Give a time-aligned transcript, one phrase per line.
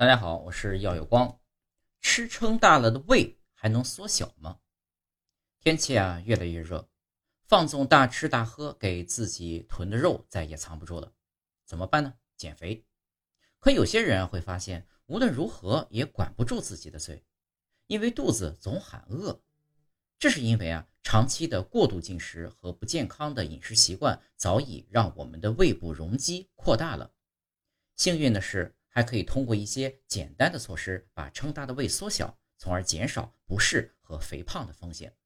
[0.00, 1.42] 大家好，我是耀有光。
[2.00, 4.58] 吃撑大了的胃还能缩小吗？
[5.58, 6.88] 天气啊越来越热，
[7.42, 11.12] 放纵大吃大喝，给自己囤的肉再也藏不住了，
[11.66, 12.14] 怎么办呢？
[12.38, 12.82] 减肥。
[13.58, 17.22] 可有些人会发现，无论如何也管不住自己的嘴，
[17.86, 19.42] 因为肚子总喊饿。
[20.18, 27.12] 这是因为啊，长期的过度进食和不健康的饮食习惯，早已让我们的胃部容积扩大了。
[27.96, 28.74] 幸运的是。
[28.90, 35.16] 还可以通过一些简单的措施，把撑大的胃缩小，从而减少不适和肥胖的风险。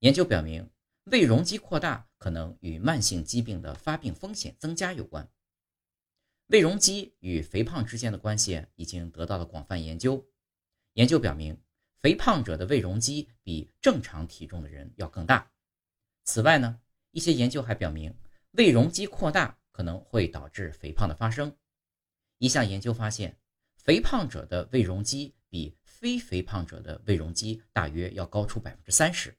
[0.00, 0.68] 研究表明，
[1.04, 5.30] 胃容积扩大可能与慢性疾病的发病风险增加有关。
[6.46, 10.26] 胃容积与肥胖之间的关系已经得到了广泛研究。
[10.94, 11.62] 研究表明，
[12.00, 15.52] 肥胖者的胃容积比正常体重的人要更大。
[16.24, 16.80] 此外呢，
[17.12, 18.16] 一些研究还表明，
[18.52, 21.56] 胃容积扩大可能会导致肥胖的发生。
[22.40, 23.36] 一项研究发现，
[23.76, 29.36] 肥胖者的胃容积比非肥胖者的胃容积大约要高出百分之三十。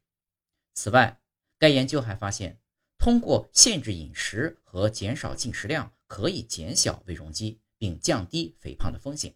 [0.76, 1.20] 此外，
[1.58, 2.62] 该研究还发现，
[3.00, 9.36] 通过限制饮食和减少进食量，可以减小胃容积，并降低肥胖的风险。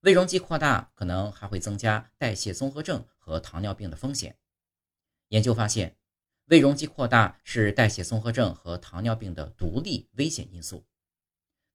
[0.00, 4.38] 胃容积扩大可能还会增加代谢综合症和糖尿病的风险。
[5.28, 5.98] 研究发现，
[6.46, 10.86] 胃容积扩大是代谢综合症和糖尿病的独立危险因素。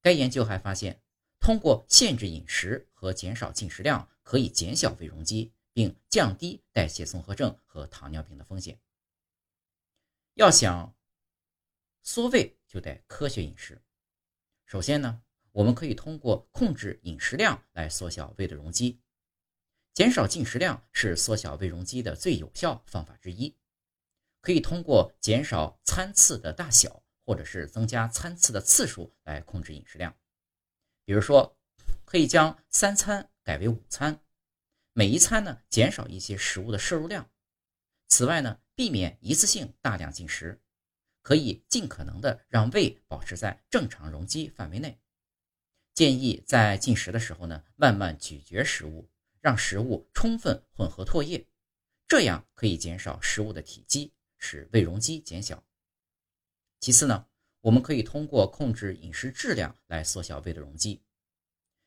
[0.02, 1.02] 该研究还发现，
[1.40, 8.80] 通过限制饮食和减少进食量，可以减小胃容积，并降低代谢综合症和糖尿病的风险。
[10.36, 10.96] 要想
[12.02, 13.82] 缩胃，就得科学饮食。
[14.66, 19.02] 首先呢，我们可以通过控制饮食量来缩小胃的容积。
[19.94, 23.58] 减少进食量是缩小胃容积的最有效方法之一。
[24.40, 27.04] 可以通过减少餐次的大小。
[27.30, 30.18] 或者是增加餐次的次数来控制饮食量，
[31.06, 31.56] 比如说，
[32.04, 34.20] 可以将三餐改为午餐，
[34.94, 37.30] 每一餐呢减少一些食物的摄入量。
[38.08, 40.60] 此外呢，避免一次性大量进食，
[41.22, 45.00] 可以尽可能的让胃保持在正常容积范围内。
[45.94, 49.08] 建议在进食的时候呢，慢慢咀嚼食物，
[49.40, 51.48] 让食物充分混合唾液，
[52.08, 55.64] 这样可以减少食物的体积，使胃容积减小。
[56.80, 57.28] 其次呢，
[57.62, 61.02] 我们可以通过控制饮食质量来缩小胃的容积，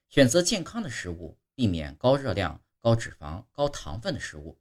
[0.09, 4.61] 选择健康的食物，避免高热量、高脂肪、高糖分的食物。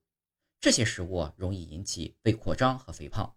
[0.60, 3.36] 这些食物容易引起胃扩张和肥胖。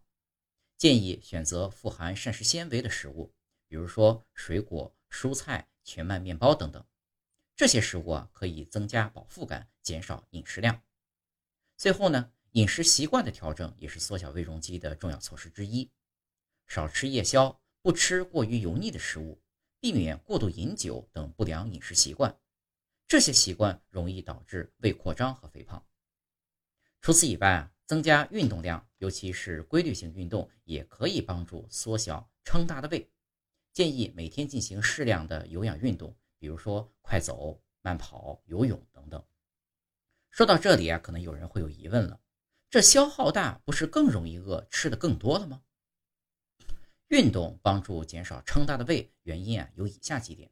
[0.77, 3.35] 建议选择富含膳食纤维的食物，
[3.67, 6.85] 比如说水果、蔬菜、全麦面包等等。
[7.57, 10.83] 这些食物啊可以增加饱腹感，减少饮食量。
[11.77, 15.91] 最后呢，饮食习惯的调整也是缩小胃容积的重要措施之一。
[16.67, 19.41] 少吃夜宵，不吃过于油腻的食物，
[19.81, 22.37] 避免过度饮酒等不良饮食习惯。
[23.07, 25.85] 这些习惯容易导致胃扩张和肥胖。
[27.01, 33.11] 除此以外，增加运动量，尤其是规律性运动，也可以帮助缩小撑大的胃。
[33.75, 39.23] 建议每天进行适量的有氧运动，比如说快走、慢跑、游泳等等。
[40.31, 42.19] 说到这里啊，可能有人会有疑问了：
[42.71, 45.63] 这消耗大，不是更容易饿，吃的更多了吗？
[47.15, 50.51] 运动帮助减少撑大的胃，原因啊有以下几点。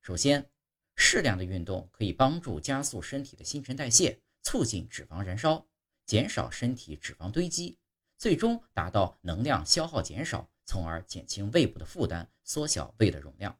[0.00, 0.48] 首先，
[0.94, 5.66] 适量的运动可以帮助加速身体的新陈代谢，促进脂肪燃烧，
[6.06, 7.80] 减少身体脂肪堆积，
[8.16, 13.58] 最终达到能量消耗减少，从而减轻胃部的负担，缩小胃的容量。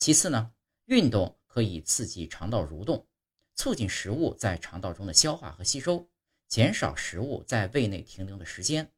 [0.00, 0.52] 其次呢，
[0.86, 3.06] 运动可以刺激肠道蠕动，
[3.54, 6.10] 促进食物在肠道中的消化和吸收，
[6.48, 8.90] 减少食物在胃内停留的时间。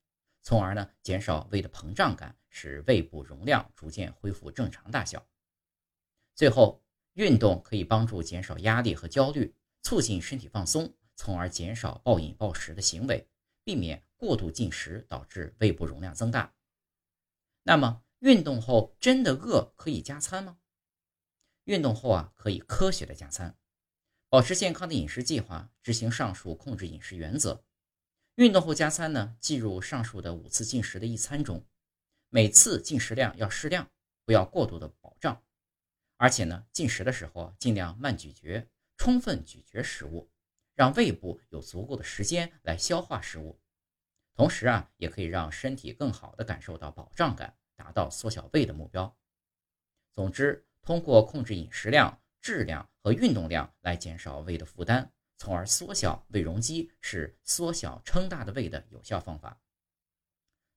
[0.43, 5.25] 从而呢，减少胃的膨胀感，使胃部容量逐渐恢复正常大小。
[6.35, 6.83] 最后，
[7.15, 13.29] 运动可以帮助减少压力和焦虑，促进身体放松，从而减少暴饮暴食的行为，
[13.63, 16.53] 避免过度进食导致胃部容量增大。
[17.63, 20.59] 那么，运动后真的饿可以加餐吗？
[21.65, 23.57] 运动后啊，可以科学的加餐，
[24.29, 27.65] 保持健康的饮食计划，执行上述控制饮食原则。
[28.37, 31.67] 运动后加餐呢，计入上述的五次进食的一餐中，
[32.31, 33.91] 每次进食量要适量，
[34.25, 35.43] 不要过度的饱胀。
[36.17, 40.31] 而且呢，进食的时候尽量慢咀嚼，充分咀嚼食物，
[40.75, 43.61] 让胃部有足够的时间来消化食物。
[44.35, 49.15] 同时啊，也可以让身体更好的感受到饱胀感，达到缩小胃的目标。
[50.15, 55.13] 总之，通过控制饮食量、质量和运动量来减少胃的负担。
[55.43, 59.61] 从而缩小胃容积是缩小撑大的胃的有效方法。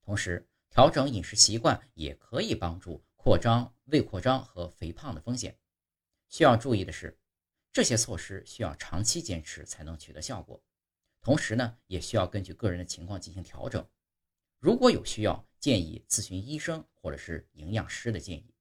[0.01, 5.56] 同时，调整饮食习惯也可以帮助扩张胃扩张和肥胖的风险。
[6.29, 7.15] 需要注意的是，
[7.71, 10.59] 这些措施需要长期坚持才能取得效果，
[11.21, 13.88] 同时呢，也需要根据个人的情况进行调整。
[14.57, 18.55] 如果有需要，建议咨询医生或者是营养师的建议。